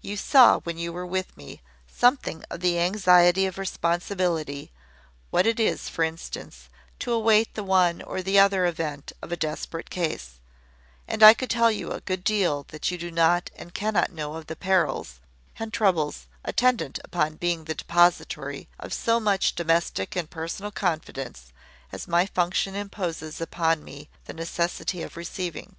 You 0.00 0.16
saw, 0.16 0.60
when 0.60 0.78
you 0.78 0.92
were 0.92 1.04
with 1.04 1.36
me, 1.36 1.60
something 1.88 2.44
of 2.50 2.60
the 2.60 2.78
anxiety 2.78 3.46
of 3.46 3.58
responsibility; 3.58 4.70
what 5.30 5.44
it 5.44 5.58
is, 5.58 5.88
for 5.88 6.04
instance, 6.04 6.68
to 7.00 7.12
await 7.12 7.54
the 7.54 7.64
one 7.64 8.00
or 8.00 8.22
the 8.22 8.38
other 8.38 8.64
event 8.64 9.10
of 9.20 9.32
a 9.32 9.36
desperate 9.36 9.90
case: 9.90 10.34
and 11.08 11.20
I 11.20 11.34
could 11.34 11.50
tell 11.50 11.72
you 11.72 11.90
a 11.90 12.00
good 12.00 12.22
deal 12.22 12.62
that 12.68 12.92
you 12.92 12.96
do 12.96 13.10
not 13.10 13.50
and 13.56 13.74
cannot 13.74 14.12
know 14.12 14.34
of 14.34 14.46
the 14.46 14.54
perils, 14.54 15.18
and 15.58 15.72
troubles 15.72 16.28
attendant 16.44 17.00
upon 17.02 17.34
being 17.34 17.64
the 17.64 17.74
depository 17.74 18.68
of 18.78 18.92
so 18.94 19.18
much 19.18 19.56
domestic 19.56 20.14
and 20.14 20.30
personal 20.30 20.70
confidence 20.70 21.52
as 21.90 22.06
my 22.06 22.24
function 22.24 22.76
imposes 22.76 23.40
upon 23.40 23.82
me 23.82 24.08
the 24.26 24.32
necessity 24.32 25.02
of 25.02 25.16
receiving. 25.16 25.74